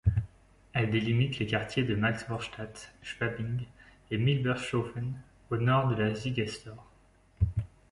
[0.73, 3.65] Elle délimite les quartiers de Maxvorstadt, Schwabing
[4.09, 5.13] et Milbertshofen
[5.51, 6.87] au nord de la Siegestor.